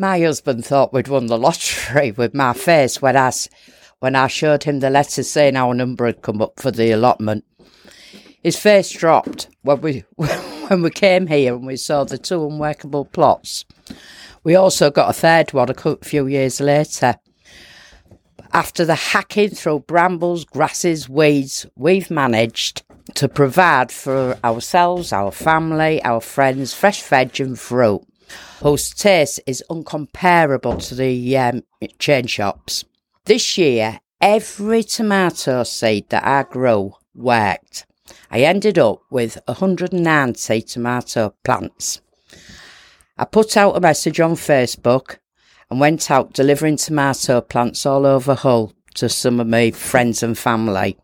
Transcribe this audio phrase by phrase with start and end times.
[0.00, 3.30] My husband thought we'd won the lottery with my face when I,
[3.98, 7.44] when I showed him the letter saying our number had come up for the allotment.
[8.42, 13.04] His face dropped when we when we came here and we saw the two unworkable
[13.04, 13.66] plots.
[14.42, 17.16] We also got a third one a few years later.
[18.54, 22.84] After the hacking through brambles, grasses, weeds, we've managed
[23.16, 28.02] to provide for ourselves, our family, our friends, fresh veg and fruit,
[28.62, 31.62] whose taste is uncomparable to the um,
[31.98, 32.84] chain shops.
[33.24, 37.86] This year, every tomato seed that I grew worked.
[38.30, 42.00] I ended up with 190 tomato plants.
[43.18, 45.18] I put out a message on Facebook
[45.70, 50.36] and went out delivering tomato plants all over Hull to some of my friends and
[50.36, 50.96] family.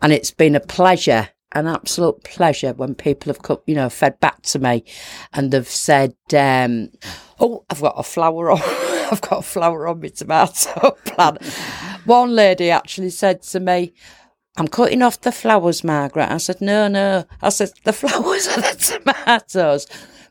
[0.00, 4.20] And it's been a pleasure, an absolute pleasure when people have come, you know, fed
[4.20, 4.84] back to me
[5.32, 6.90] and they've said, um,
[7.40, 8.60] Oh, I've got a flower on,
[9.10, 11.42] I've got a flower on my tomato plant.
[12.04, 13.94] One lady actually said to me,
[14.58, 16.30] I'm cutting off the flowers, Margaret.
[16.30, 17.24] I said, no, no.
[17.42, 19.86] I said, the flowers are the tomatoes.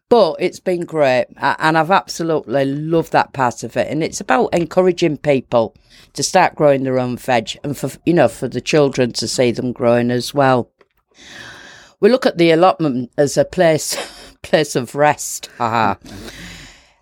[0.09, 1.25] But it's been great.
[1.37, 3.87] And I've absolutely loved that part of it.
[3.87, 5.75] And it's about encouraging people
[6.13, 9.51] to start growing their own veg and for, you know, for the children to see
[9.51, 10.71] them growing as well.
[11.99, 13.95] We look at the allotment as a place,
[14.41, 15.49] place of rest.
[15.57, 15.95] Haha.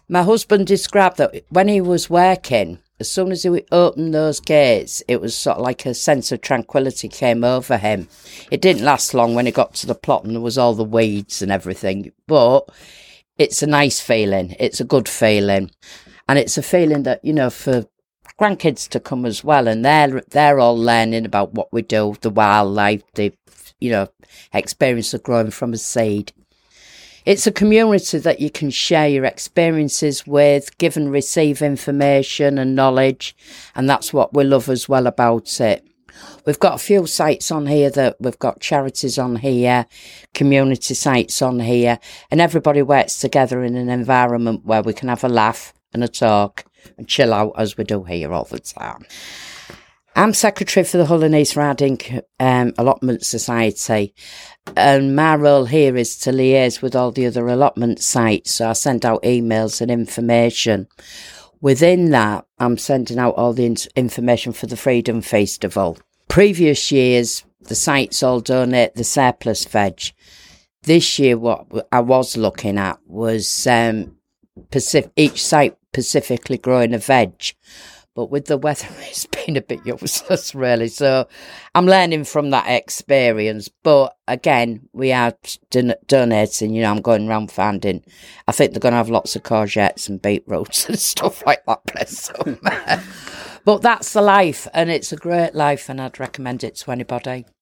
[0.07, 5.01] My husband described that when he was working, as soon as he opened those gates,
[5.07, 8.07] it was sort of like a sense of tranquility came over him.
[8.51, 10.83] It didn't last long when he got to the plot and there was all the
[10.83, 12.69] weeds and everything, but
[13.37, 14.55] it's a nice feeling.
[14.59, 15.71] It's a good feeling.
[16.29, 17.85] And it's a feeling that, you know, for
[18.39, 22.29] grandkids to come as well and they're they're all learning about what we do, the
[22.29, 23.33] wildlife, the
[23.83, 24.07] you know,
[24.53, 26.31] experience of growing from a seed.
[27.25, 32.77] It's a community that you can share your experiences with, give and receive information and
[32.77, 33.35] knowledge,
[33.75, 35.85] and that's what we love as well about it.
[36.45, 39.85] We've got a few sites on here that we've got charities on here,
[40.33, 41.99] community sites on here,
[42.31, 46.07] and everybody works together in an environment where we can have a laugh and a
[46.07, 46.63] talk
[46.97, 49.05] and chill out as we do here all the time.
[50.15, 51.99] I'm secretary for the Hull and East Riding
[52.39, 54.13] um, Allotment Society,
[54.77, 58.51] and my role here is to liaise with all the other allotment sites.
[58.51, 60.87] So I send out emails and information.
[61.61, 65.97] Within that, I'm sending out all the in- information for the Freedom Festival.
[66.27, 69.99] Previous years, the sites all donate the surplus veg.
[70.83, 74.17] This year, what I was looking at was um,
[74.69, 77.53] Pacific, each site specifically growing a veg.
[78.15, 80.87] But with the weather, it's been a bit useless, really.
[80.87, 81.27] So
[81.73, 83.69] I'm learning from that experience.
[83.69, 85.33] But again, we are
[85.71, 86.73] don- donating.
[86.73, 88.03] You know, I'm going around finding.
[88.47, 91.81] I think they're going to have lots of courgettes and beetroots and stuff like that.
[91.91, 92.59] Bless them.
[93.65, 97.45] but that's the life, and it's a great life, and I'd recommend it to anybody.